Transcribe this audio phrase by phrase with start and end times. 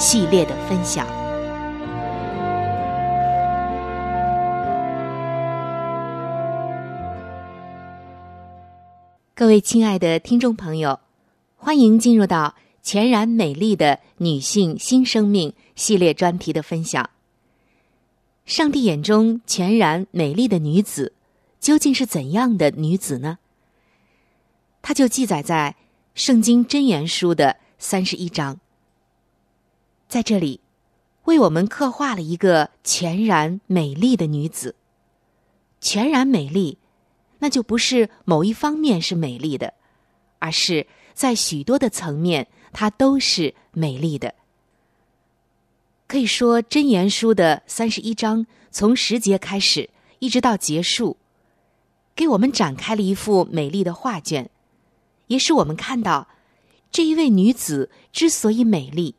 [0.00, 1.06] 系列的分享。
[9.34, 10.98] 各位亲爱的听众朋友，
[11.54, 17.10] 欢迎进入到全然美丽的女性新生命系列专题的分享。
[18.46, 21.12] 上帝眼中全然美丽的女子，
[21.60, 23.36] 究竟是怎样的女子呢？
[24.80, 25.76] 它就记载在
[26.14, 28.58] 《圣经真言书》的三十一章。
[30.10, 30.58] 在这里，
[31.26, 34.74] 为我们刻画了一个全然美丽的女子。
[35.80, 36.78] 全然美丽，
[37.38, 39.72] 那就不是某一方面是美丽的，
[40.40, 44.34] 而是在许多的层面，她都是美丽的。
[46.08, 51.18] 可以说，《真言书》的三十一章从十节开始，一直到结束，
[52.16, 54.50] 给我们展开了一幅美丽的画卷，
[55.28, 56.26] 也使我们看到
[56.90, 59.14] 这一位女子之所以美丽。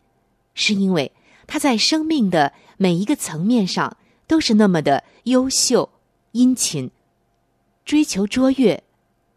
[0.53, 1.11] 是因为
[1.47, 3.97] 他在生命的每一个层面上
[4.27, 5.89] 都是那么的优秀、
[6.31, 6.89] 殷勤、
[7.85, 8.83] 追求卓越，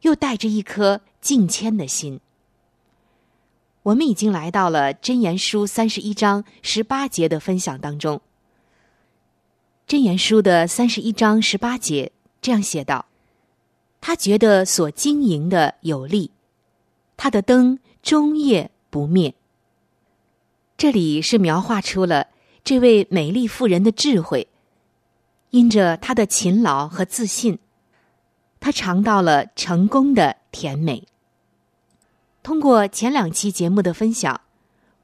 [0.02, 2.20] 又带着一颗敬谦的心。
[3.82, 8.16] 我们已经来到了《真言书》三十一章十八节的分享当中。
[9.86, 12.10] 《真言书》的三十一章十八节
[12.40, 13.04] 这样写道
[14.00, 16.30] ：“他觉得所经营的有利，
[17.16, 19.34] 他的灯终夜不灭。”
[20.76, 22.26] 这里是描画出了
[22.64, 24.48] 这位美丽妇人的智慧，
[25.50, 27.58] 因着她的勤劳和自信，
[28.58, 31.06] 她尝到了成功的甜美。
[32.42, 34.40] 通过前两期节目的分享，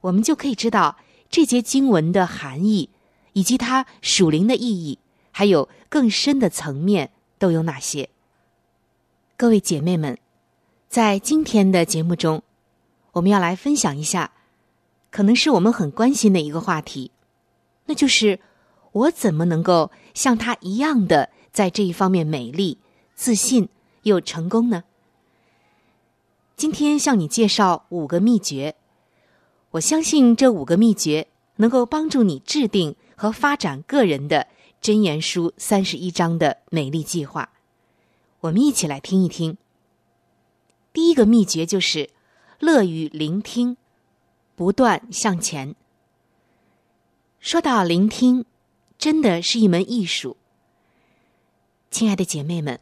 [0.00, 0.96] 我们就可以知道
[1.30, 2.90] 这节经文的含义，
[3.32, 4.98] 以及它属灵的意义，
[5.30, 8.10] 还有更深的层面都有哪些。
[9.36, 10.18] 各位姐妹们，
[10.88, 12.42] 在今天的节目中，
[13.12, 14.32] 我们要来分享一下。
[15.10, 17.10] 可能是我们很关心的一个话题，
[17.86, 18.40] 那就是
[18.92, 22.78] 我怎么能够像她一样的在这一方面美丽、
[23.14, 23.68] 自信
[24.02, 24.84] 又成功呢？
[26.56, 28.76] 今天向你介绍五个秘诀，
[29.72, 34.46] 我相信这五个秘诀能够帮助你制定和发展个人的
[34.82, 37.50] 箴言书三十一章的美丽计划。
[38.40, 39.58] 我们一起来听一听。
[40.92, 42.10] 第一个秘诀就是
[42.58, 43.76] 乐于聆听，
[44.60, 45.74] 不断向前。
[47.38, 48.44] 说到聆听，
[48.98, 50.36] 真的是一门艺术。
[51.90, 52.78] 亲爱的姐妹们，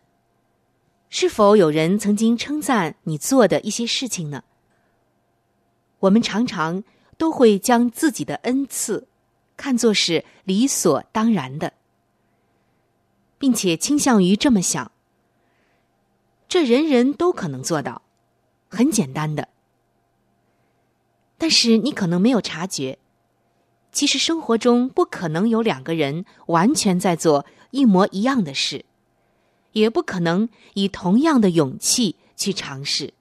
[1.08, 4.42] 是否有人曾经称赞你做的一些事情呢？
[6.00, 6.82] 我们常常
[7.16, 9.06] 都会将自己的恩赐
[9.56, 11.74] 看作是理所当然的，
[13.38, 14.90] 并且倾向于这么想：
[16.48, 18.02] 这人人都可能做到，
[18.68, 19.46] 很简单的。
[21.38, 22.98] 但是你可能没有察觉，
[23.92, 28.84] 其实生活中不可能有两个人完全在做一模一样的事，
[29.72, 33.14] 也不可能以同样的勇气去尝试，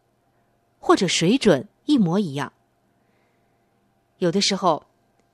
[0.80, 2.52] 或者水准一模一样。
[4.18, 4.88] 有的时候，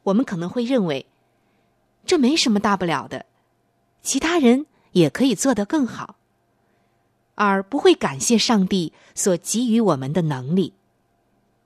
[0.04, 1.06] 我们可能会认为，
[2.06, 3.26] 这没什么大不了的，
[4.02, 6.18] 其他人也可以做得更好，
[7.36, 10.74] 而不会感谢上帝所给予我们的能力，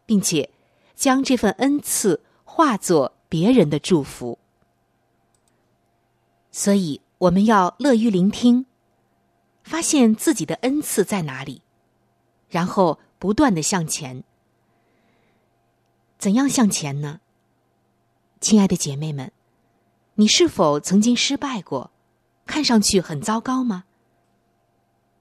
[0.06, 0.52] 并且
[0.98, 4.40] 将这份恩赐化作别人的祝福。
[6.52, 8.66] 所以，我们要乐于聆听，
[9.64, 11.62] 发现自己的恩赐在哪里，
[12.50, 14.24] 然后不断的向前。
[16.18, 17.22] 怎样向前呢？
[18.42, 19.32] 亲爱的姐妹们，
[20.16, 21.92] 你是否曾经失败过？
[22.48, 23.84] 看上去很糟糕吗？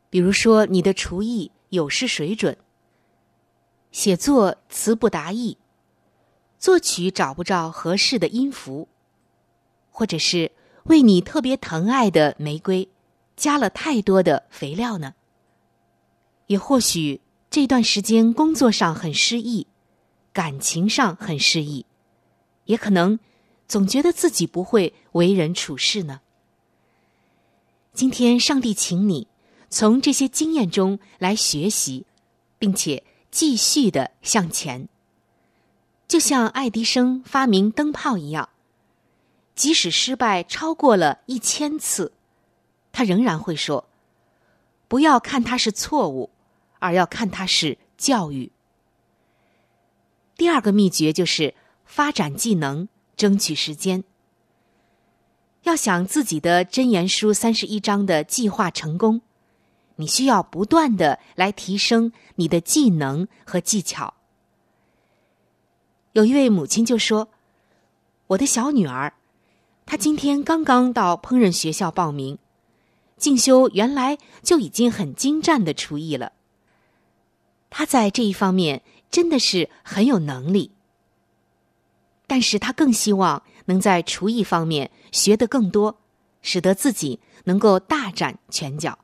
[0.08, 2.56] 比如说，你的厨艺有失水准，
[3.90, 5.58] 写作词不达意，
[6.58, 8.88] 作曲找不着合适的音符，
[9.90, 10.52] 或者是
[10.84, 12.88] 为你特别疼爱的玫瑰
[13.36, 15.14] 加了太多的肥料呢？
[16.46, 17.20] 也或许
[17.50, 19.66] 这段时间工作上很失意。
[20.32, 21.86] 感情上很失意，
[22.66, 23.18] 也可能
[23.66, 26.20] 总觉得自己不会为人处事呢。
[27.94, 29.28] 今天，上帝请你
[29.70, 32.04] 从这些经验中来学习，
[32.58, 34.90] 并且继续的向前。
[36.08, 38.48] 就像爱迪生发明灯泡一样，
[39.54, 42.12] 即使失败超过了一千次，
[42.92, 43.88] 他仍然会说
[44.86, 46.30] ：“不要看它是错误，
[46.78, 48.52] 而要看它是教育。”
[50.36, 51.54] 第二个秘诀就是
[51.84, 54.04] 发展技能，争取时间。
[55.62, 59.22] 要想自己的真言书三十一章的计划成功，
[59.96, 64.14] 你需要不断的来提升你的技能和技巧。
[66.16, 67.28] 有一位母亲就说
[68.28, 69.12] ：“我的小女儿，
[69.84, 72.38] 她今天刚刚到烹饪学校报名，
[73.18, 76.32] 进修原来就已经很精湛的厨艺了。
[77.68, 80.72] 她在这一方面。”真的是很有能力，
[82.26, 86.00] 但是他更希望能在厨艺方面学得更多，
[86.42, 88.98] 使得自己能够大展拳脚。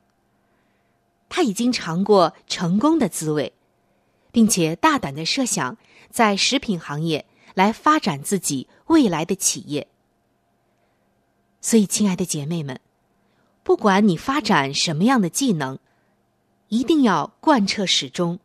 [1.29, 3.53] 他已经尝过成功的滋味，
[4.31, 5.77] 并且大胆的设想
[6.13, 7.25] 在食品行业
[7.55, 9.87] 来发展自己未来的企业。
[11.59, 12.79] 所以，亲爱的姐妹们，
[13.63, 15.79] 不管你发展什么样的技能，
[16.67, 18.39] 一定要贯彻始终，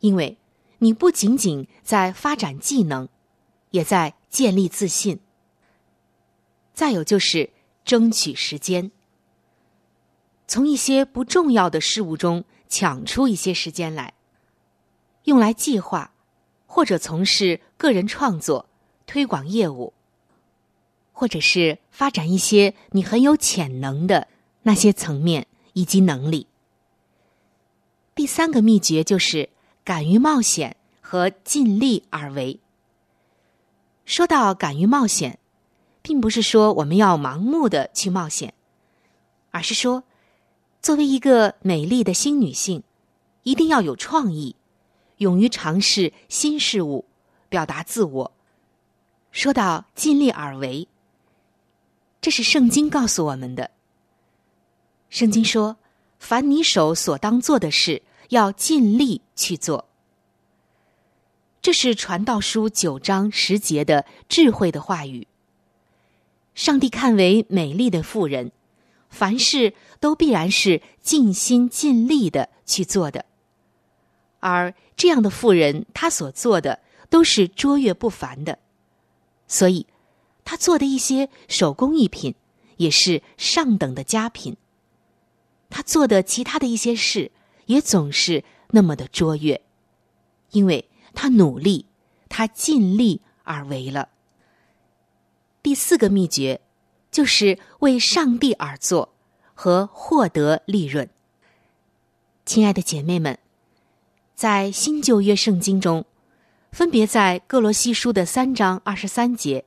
[0.00, 0.36] 因为。
[0.78, 3.08] 你不仅仅在发展技能，
[3.70, 5.18] 也在建立自信。
[6.74, 7.50] 再有就是
[7.86, 8.90] 争取时间，
[10.46, 14.12] 从一些不重要的事物中抢出一些时间来，
[15.22, 16.12] 用来计划，
[16.74, 18.66] 或者从事个人创作、
[19.06, 19.92] 推广业务，
[21.12, 24.26] 或者是发展一些你很有潜能的
[24.62, 26.48] 那些层面以及能力。
[28.16, 29.48] 第三个秘诀就是。
[29.84, 32.58] 敢于冒险和尽力而为。
[34.06, 35.38] 说到敢于冒险，
[36.00, 38.54] 并不是说我们要盲目的去冒险，
[39.50, 40.04] 而是说，
[40.80, 42.82] 作为一个美丽的新女性，
[43.42, 44.56] 一定要有创意，
[45.18, 47.04] 勇于尝试新事物，
[47.48, 48.32] 表达自我。
[49.30, 50.88] 说到尽力而为，
[52.20, 53.70] 这是圣经告诉我们的。
[55.10, 55.76] 圣经说
[56.18, 59.86] ：“凡你手所当做的事。”要尽力去做，
[61.60, 65.28] 这是传道书九章十节的智慧的话语。
[66.54, 68.50] 上帝看为美丽的妇人，
[69.10, 73.26] 凡事都必然是尽心尽力的去做的，
[74.44, 78.58] 而这样的妇人，她所做的都是卓越不凡的，
[79.48, 79.86] 所以
[80.44, 82.34] 她做的一些手工艺品
[82.76, 84.56] 也是上等的佳品。
[85.70, 87.30] 她做的其他的一些事。
[87.66, 89.62] 也总是那么的卓越，
[90.50, 91.86] 因为他努力，
[92.28, 94.10] 他尽力而为了。
[95.62, 96.60] 第四个秘诀，
[97.10, 99.14] 就是为上帝而做
[99.54, 101.08] 和获得利润。
[102.44, 103.38] 亲爱的姐妹们，
[104.34, 106.04] 在新旧约圣经中，
[106.72, 109.64] 分别在各罗西书的三章二十三节，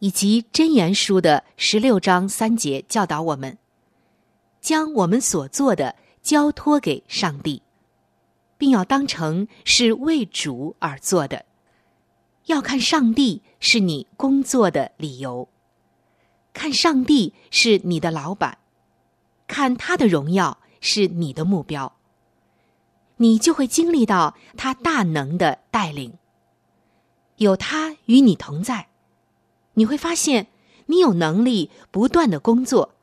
[0.00, 3.56] 以及箴言书的十六章三节，教导我们
[4.60, 7.62] 将我们所做的交托给上帝，
[8.58, 11.44] 并要当成是为主而做的。
[12.46, 15.48] 要看上帝是你工作的理由，
[16.52, 18.58] 看上帝是你的老板，
[19.46, 21.95] 看他的荣耀是你的目标，
[23.16, 26.18] 你就会经历到他大能的带领。
[27.36, 28.88] 有他与你同在，
[29.74, 30.46] 你会发现
[30.86, 32.94] 你有能力不断的工作，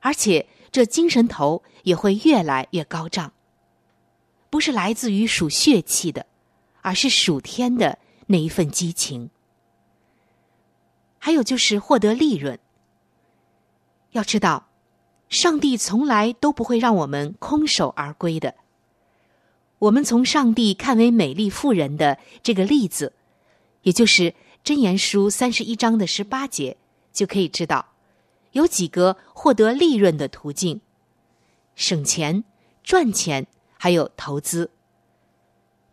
[0.00, 3.32] 而且这精神头也会越来越高涨。
[4.48, 6.26] 不是来自于属血气的，
[6.82, 7.98] 而是属天的。
[8.32, 9.28] 那一份激情，
[11.18, 12.56] 还有就是获得利润。
[14.12, 14.68] 要知道，
[15.28, 18.54] 上帝从来都不会让我们空手而归的。
[19.80, 23.12] 我们从上帝看为美丽妇人的这个例子，
[23.82, 24.34] 也就是
[24.64, 26.76] 箴言书三十一章的十八节，
[27.12, 27.84] 就可以知道
[28.52, 30.80] 有几个获得利润的途径：
[31.74, 32.44] 省钱、
[32.82, 33.46] 赚钱，
[33.76, 34.70] 还有投资。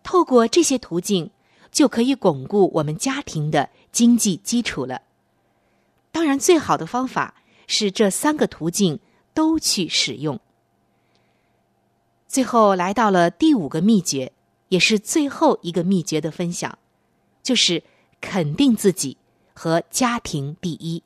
[0.04, 1.32] 透过这些途径。
[1.70, 5.02] 就可以巩固我们家庭的经济基础了。
[6.12, 7.36] 当然，最好的方法
[7.68, 9.00] 是这三个途径
[9.36, 10.40] 都去使用。
[12.28, 14.32] 最后来到了第五个秘诀，
[14.70, 16.78] 也是最后一个秘诀的分享，
[17.42, 17.84] 就是
[18.20, 19.18] 肯定自己
[19.54, 21.04] 和家庭第一。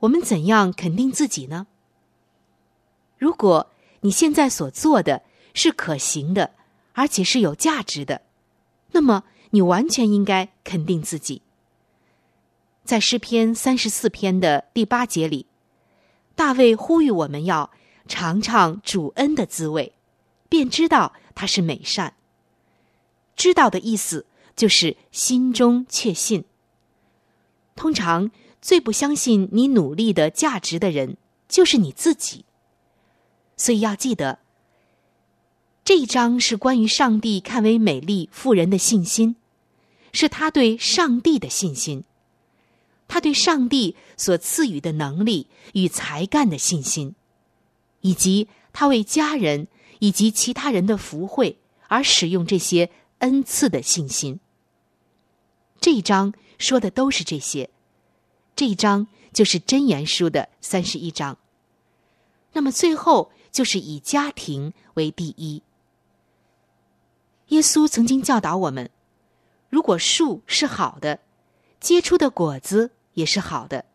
[0.00, 1.66] 我们怎样肯定自己呢？
[3.18, 5.22] 如果你现在所做的
[5.54, 6.50] 是可行的，
[6.92, 8.20] 而且是有价值的。
[8.92, 11.42] 那么，你完全应该肯定自己。
[12.84, 15.46] 在诗篇三十四篇的第八节里，
[16.34, 17.70] 大卫呼吁我们要
[18.06, 19.92] 尝尝主恩的滋味，
[20.48, 22.14] 便知道他是美善。
[23.36, 26.44] 知道的意思就是心中确信。
[27.74, 28.30] 通常
[28.62, 31.16] 最不相信你努力的价值的人，
[31.48, 32.44] 就是你自己。
[33.56, 34.38] 所以要记得。
[35.84, 39.36] 这一章是关于上帝看为美丽妇人的信心，
[40.12, 42.04] 是他对上帝的信心，
[43.06, 47.14] 他对上帝所赐予的能力与才干的信心，
[48.04, 49.66] 以及他为家人
[49.98, 51.58] 以及其他人的福惠
[51.88, 54.40] 而使用这些恩赐的信心。
[55.80, 57.70] 这一章说的都是这些，
[58.54, 61.38] 这一章就是箴言书的三十一章。
[62.52, 65.62] 那么最后就是以家庭为第一。
[67.48, 68.90] 耶稣曾经教导我们：
[69.70, 71.20] 如果树是好的，
[71.80, 73.86] 结出的果子也是好的。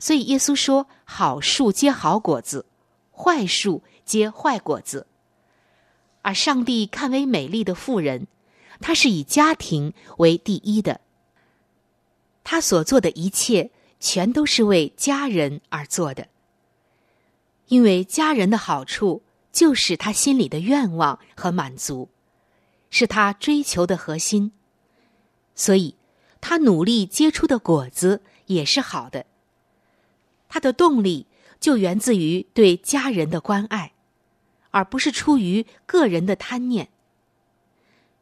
[0.00, 2.66] 所以耶稣说：“好树结好果子，
[3.16, 5.06] 坏树结坏果子。”
[6.22, 8.26] 而上帝看为美丽的妇人，
[8.80, 11.00] 她是以家庭为第一的。
[12.44, 16.28] 他所做的一切，全都是为家人而做的。
[17.66, 22.08] 因为家人的好处，就是他心里的愿望和满足。
[22.88, 24.52] 是他追求的核心，
[25.56, 25.96] 所以
[26.40, 29.26] 他努力结出的果子也是好的。
[30.48, 31.26] 他的动力
[31.60, 33.92] 就源自于对家人的关爱，
[34.70, 36.88] 而不是出于个人的贪念。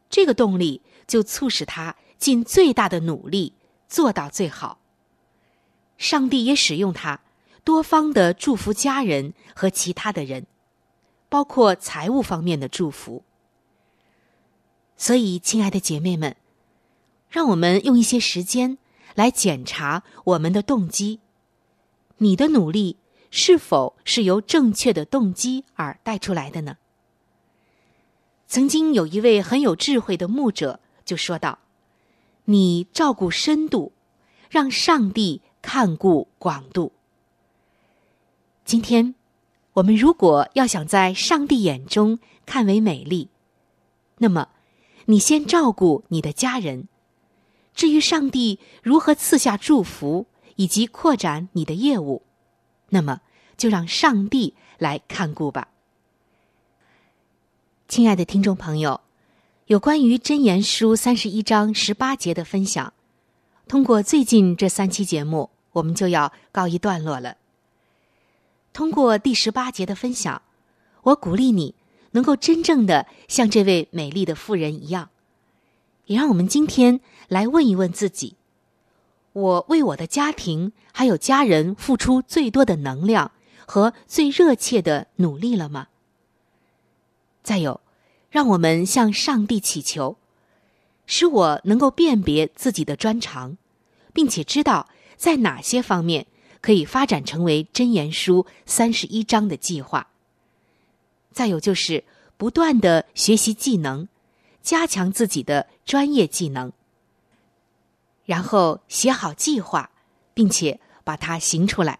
[0.09, 3.53] 这个动力就促使他尽最大的努力
[3.87, 4.79] 做到最好。
[5.97, 7.21] 上帝也使用他
[7.63, 10.45] 多方的祝福家人和其他的人，
[11.29, 13.23] 包括财务方面的祝福。
[14.97, 16.35] 所以，亲爱的姐妹们，
[17.29, 18.77] 让我们用一些时间
[19.13, 21.19] 来检查我们的动机。
[22.17, 22.97] 你的努力
[23.37, 26.77] 是否是由正确的动机而带出来的呢？
[28.47, 31.59] 曾经有一位很有智慧的牧者就说道
[32.45, 33.91] ：“你照顾深度，
[34.49, 36.93] 让上帝看顾广度。”
[38.63, 39.15] 今天，
[39.73, 43.27] 我们如果要想在上帝眼中看为美丽，
[44.19, 44.47] 那么。
[45.07, 46.87] 你先照顾你的家人，
[47.75, 50.25] 至于上帝如何赐下祝福
[50.55, 52.23] 以及扩展你的业务，
[52.89, 53.21] 那么
[53.57, 55.67] 就让上帝来看顾吧。
[57.87, 59.01] 亲爱的听众朋友，
[59.67, 62.93] 有关于真言书三十一章十八节的分享，
[63.67, 67.37] 通过最近这三期节目，我们就要告一段落了。
[68.73, 70.41] 通过第十八节的分享，
[71.03, 71.75] 我鼓励你。
[72.11, 75.09] 能够真正的像这位美丽的妇人一样，
[76.05, 78.37] 也让我们今天来问一问自己：
[79.33, 83.33] 我为我的家庭还有家人付出最多的能量
[83.65, 85.87] 和最热切的努力了吗？
[87.43, 87.81] 再有，
[88.29, 90.17] 让我们向上帝祈求，
[91.05, 93.57] 使我能够辨别自己的专长，
[94.13, 96.27] 并且知道在哪些方面
[96.61, 100.07] 可以发展成为真言书三十一章的计划。
[101.31, 102.03] 再有就是
[102.37, 104.07] 不断的学习技能，
[104.61, 106.71] 加强自己的专业技能，
[108.25, 109.91] 然后写好计划，
[110.33, 111.99] 并且把它行出来。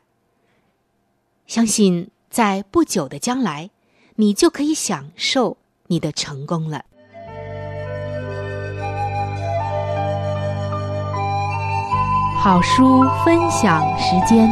[1.47, 3.69] 相信在不久的将来，
[4.15, 6.83] 你就可以享受你的成功了。
[12.39, 14.49] 好书分享时间。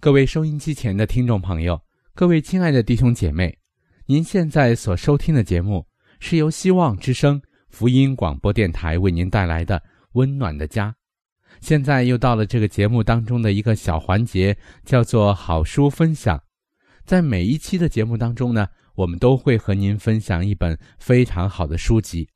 [0.00, 1.80] 各位收音机前的听众朋友，
[2.14, 3.56] 各位亲爱的弟兄姐妹，
[4.04, 5.86] 您现在所收听的节目
[6.20, 7.40] 是由希望之声
[7.70, 9.78] 福音广播电台为您带来的
[10.12, 10.90] 《温暖的家》。
[11.60, 16.42] 现在又到了这个节目当中的一个小环节，叫做好书分享。
[17.04, 22.28] 在每一期的节目当中呢，我们都会和您分享一本非常好的书籍。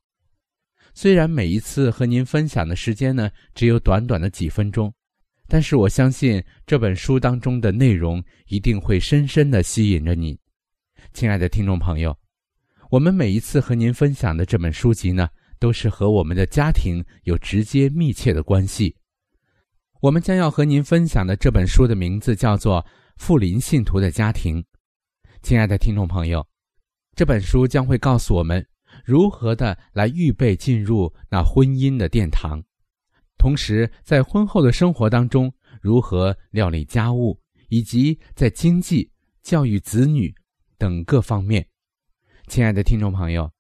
[0.93, 4.93] 虽然每一次和您分享的时间呢，只有短短的几分钟。
[5.47, 10.38] 但是我相信这本书当中的内容一定会深深的吸引着你，
[11.12, 12.16] 亲爱的听众朋友。
[12.90, 15.28] 我们每一次和您分享的这本书籍呢，
[15.64, 18.94] 都是和我们的家庭有直接密切的关系。
[20.02, 22.83] 我们将要和您分享的这本书的名字叫做
[23.16, 24.62] 《富林信徒的家庭》。
[25.40, 26.47] 亲爱的听众朋友，
[27.16, 28.62] 这本书将会告诉我们
[29.06, 32.62] 如何的来预备进入那婚姻的殿堂。
[33.38, 37.40] 同时，在婚后的生活当中，如何料理家务，
[37.71, 39.11] 以及在经济、
[39.42, 40.30] 教育子女
[40.76, 41.66] 等各方面，
[42.49, 43.50] 亲爱的听众朋友，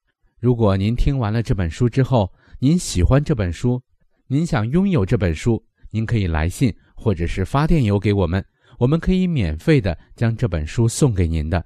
[0.44, 3.80] 如果您听完了这本书之后，您喜欢这本书，
[4.26, 8.44] 您想拥有这本书，您可以来信或者是发电邮给我们，
[8.78, 11.64] 我们可以免费的将这本书送给您的。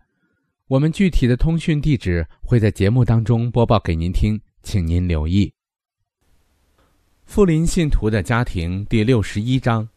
[0.69, 5.53] 我们具体的通讯地址会在节目当中播报给您听，请您留意。
[7.27, 9.89] 富林信徒的家庭第六十一章：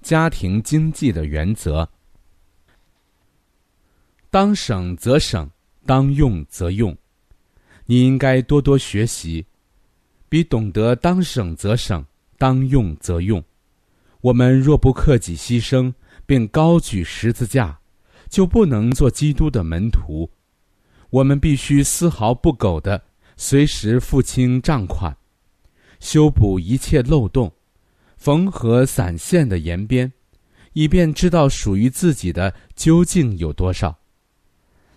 [0.00, 1.90] 家庭经济的原则。
[4.30, 5.50] 当省则省，
[5.84, 6.96] 当用则用。
[7.86, 9.44] 你应该多多学习，
[10.28, 12.04] 比懂得当省则省，
[12.38, 13.42] 当用则用。
[14.20, 15.92] 我们若不克己牺牲，
[16.24, 17.78] 并高举十字架，
[18.28, 20.30] 就不能做基督的门徒。
[21.10, 23.02] 我们必须丝毫不苟的
[23.36, 25.14] 随时付清账款。
[26.00, 27.52] 修补一切漏洞，
[28.16, 30.12] 缝合散线的沿边，
[30.72, 33.98] 以便知道属于自己的究竟有多少。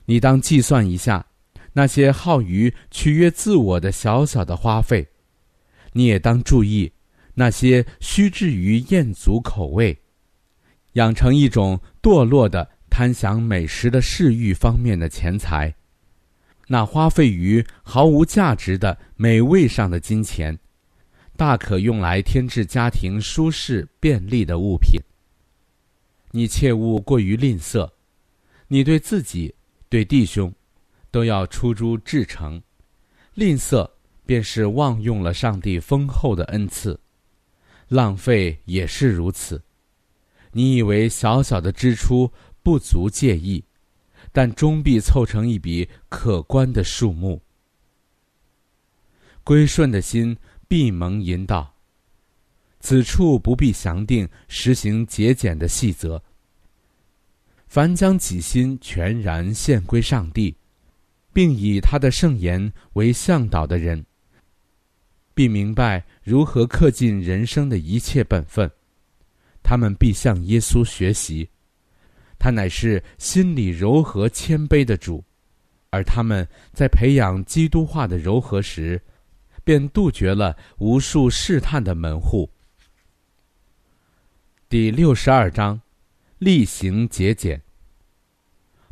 [0.05, 1.25] 你当计算一下
[1.77, 5.05] 那些耗于取悦自我的小小的花费，
[5.91, 6.89] 你也当注意
[7.33, 9.97] 那些虚置于艳足口味、
[10.93, 15.75] 养成一种堕落的贪享美食的嗜欲方面的钱财，
[16.67, 20.57] 那花费于毫无价值的美味上的金钱。
[21.35, 24.97] 大可用来添置家庭舒适便利的物品。
[26.31, 27.91] 你切勿过于吝啬，
[28.69, 29.53] 你对自己、
[29.89, 30.53] 对弟兄，
[31.15, 32.61] 都要出诸至诚。
[33.35, 33.89] 吝啬
[34.25, 36.99] 便是妄用了上帝丰厚的恩赐，
[37.87, 39.63] 浪费也是如此。
[40.51, 42.29] 你以为小小的支出
[42.61, 43.63] 不足介意，
[44.33, 47.41] 但终必凑成一笔可观的数目。
[49.45, 50.37] 归顺的心。
[50.67, 51.75] 必蒙引导，
[52.79, 56.21] 此处不必详定实行节俭的细则。
[57.67, 60.57] 凡将己心全然献归上帝，
[61.35, 64.05] 并以他的圣言为向导的人，
[65.33, 68.71] 必明白如何恪尽人生的一切本分。
[69.61, 71.49] 他们必向耶稣学习，
[72.39, 75.21] 他乃是心里柔和谦卑的主，
[75.89, 79.01] 而他们在培养基督化的柔和时。
[79.65, 82.47] 便杜绝了无数试探的门户。
[84.69, 85.81] 第六十二章，
[86.37, 87.59] 例行节俭。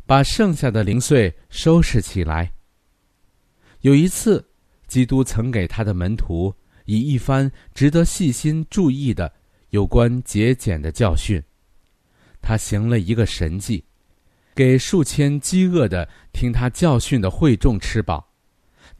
[0.06, 2.52] 把剩下的零碎收拾起来。
[3.80, 4.44] 有一次，
[4.86, 9.32] 基督曾给他的门徒以一番值得细心注意的
[9.70, 11.42] 有关节俭的教训。
[12.40, 13.84] 他行了一个神迹，
[14.54, 18.32] 给数千饥饿的听他教训的会众吃饱。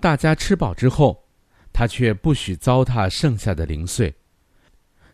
[0.00, 1.22] 大家吃饱之后。
[1.76, 4.14] 他却不许糟蹋剩下的零碎。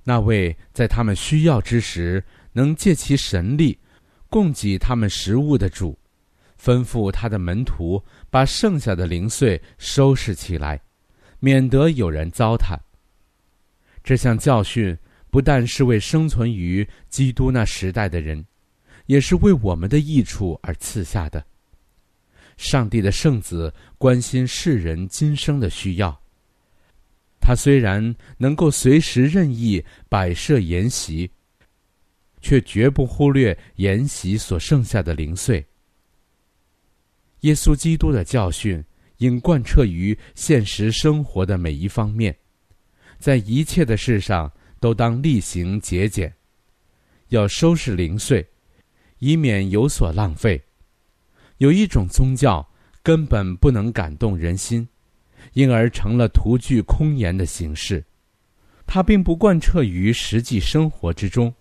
[0.05, 2.23] 那位在他们需要之时
[2.53, 3.79] 能借其神力
[4.31, 5.99] 供给他们食物的主，
[6.59, 10.81] 吩咐他的门徒把剩下的零碎收拾起来，
[11.41, 12.79] 免得有人糟蹋。
[14.03, 14.97] 这项教训
[15.31, 18.43] 不但是为生存于基督那时代的人，
[19.07, 21.45] 也是为我们的益处而赐下的。
[22.57, 26.19] 上帝的圣子关心世人今生的需要。
[27.41, 31.31] 他虽然能够随时任意摆设筵席，
[32.41, 35.65] 却绝不忽略筵席所剩下的零碎。
[37.41, 38.83] 耶稣基督的教训
[39.19, 42.37] 应贯彻于现实生活的每一方面，
[43.19, 46.33] 在一切的事上都当例行节俭，
[47.29, 48.47] 要收拾零碎，
[49.19, 50.63] 以免有所浪费。
[51.59, 52.67] 有一种宗教
[53.03, 54.89] 根本不能感动人心，
[55.53, 58.05] 因而成了徒具空言的形式，
[58.87, 61.55] 它并不贯彻于实际生活之中。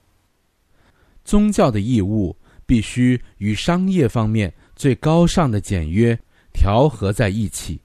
[1.30, 6.18] 宗教的义务必须与商业方面最高尚的简约
[6.52, 7.80] 调和在一起。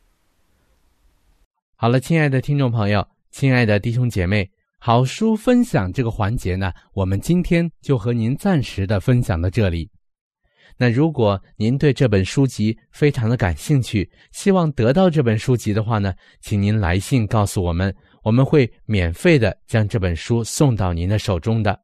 [1.76, 9.90] 好了，亲爱的听众朋友，亲爱的弟兄姐妹，好书分享这个环节呢，我们今天就和您暂时的分享到这里。
[10.78, 21.83] 那如果您对这本书籍非常的感兴趣，希望得到这本书籍的话呢，请您来信告诉我们，我们会免费的将这本书送到您的手中的。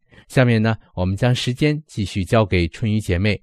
[0.27, 3.41] 下面呢，我们将时间继续交给春雨姐妹。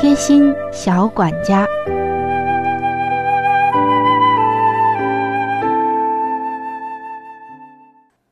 [0.00, 1.66] 贴心小管家。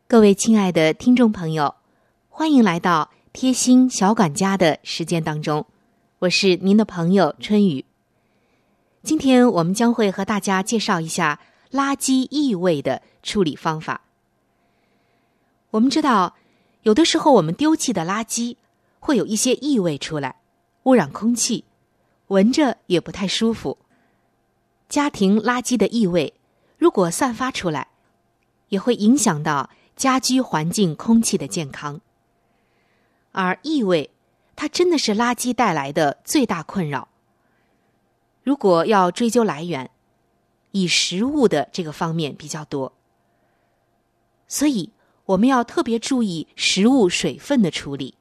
[0.06, 1.74] 各位亲爱的听众朋友，
[2.30, 5.66] 欢迎来到贴心小管家的时间当中，
[6.20, 7.84] 我是您的朋友春雨。
[9.02, 11.38] 今天我们将会和大家介绍一下
[11.72, 14.00] 垃圾异味的处理方法。
[15.70, 16.36] 我们知道，
[16.82, 18.56] 有的时候我们丢弃的垃圾
[19.00, 20.36] 会有一些异味出来，
[20.84, 21.64] 污染空气，
[22.28, 23.78] 闻着也不太舒服。
[24.88, 26.34] 家庭垃圾的异味
[26.76, 27.88] 如果散发出来，
[28.68, 29.70] 也会影响到。
[29.98, 32.00] 家居环境空气的健康，
[33.32, 34.10] 而异味，
[34.54, 37.08] 它真的是垃圾带来的最大困扰。
[38.44, 39.90] 如果要追究来源，
[40.72, 42.92] 以食物的这个方面比较多，
[44.46, 44.90] 所以
[45.24, 48.14] 我们要特别注意食物水分的处理。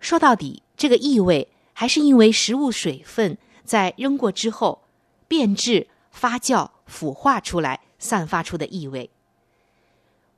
[0.00, 4.82] 说到底，这个异味还是因为食物水分在扔过之后
[5.26, 9.10] 变质、发酵、腐化出来散发出的异味。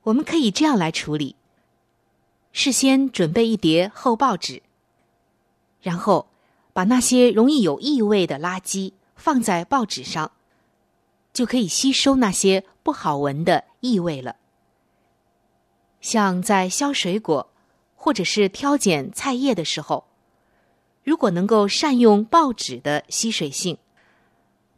[0.04, 1.36] 我们可以这样来处理：
[2.52, 4.62] 事先准备一叠厚报纸，
[5.82, 6.28] 然后
[6.72, 10.32] 把那些容易有异味的垃圾放在报纸上，
[11.38, 14.34] 就可以吸收那些不好闻的异味了。
[16.00, 17.48] 像在削水果
[17.94, 20.08] 或者是挑拣菜叶的时候，
[21.04, 23.78] 如果能够善用报纸的吸水性，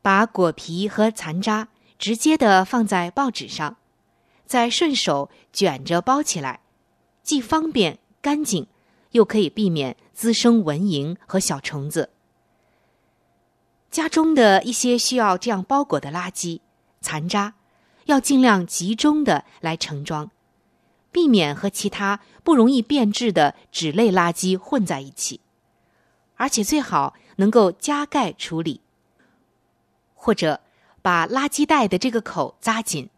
[0.02, 1.68] 把果皮和残渣
[1.98, 3.78] 直接的放在报纸上。
[4.44, 6.60] 再顺手卷着包起来，
[7.22, 8.66] 既方便干净，
[9.12, 12.10] 又可以避免滋生蚊蝇和小虫子。
[13.90, 16.60] 家中的一些需要这样包裹的垃圾
[17.00, 17.54] 残渣，
[18.06, 20.30] 要尽量集中的来盛装，
[21.10, 25.40] 避免和其他不容易变质的纸类垃圾混在一起，
[26.36, 28.80] 而且最好能够加盖处理，
[30.14, 30.60] 或者
[31.02, 33.10] 把垃圾袋的这个口扎紧。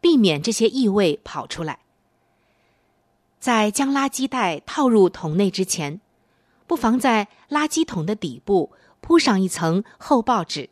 [0.00, 1.80] 避免这些异味跑出来。
[3.40, 6.00] 在将垃圾袋套入桶内之前，
[6.68, 8.70] 不妨在垃圾桶的底部
[9.08, 10.68] 铺上一层厚报纸。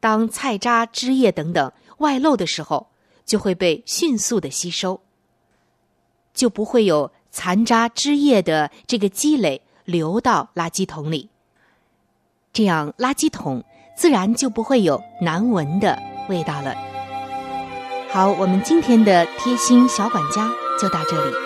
[0.00, 2.88] 当菜渣、汁液等等外漏的时候，
[3.24, 5.00] 就会被迅速的吸收，
[6.34, 11.30] 就不会有残渣、汁液的这个积累流到垃圾桶里。
[12.52, 13.64] 这样，垃圾桶
[13.96, 15.98] 自然就不会有难闻的
[16.28, 16.74] 味道了。
[18.10, 21.45] 好，我们今天的贴心小管家就到这里。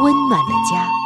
[0.00, 0.99] 温暖的家。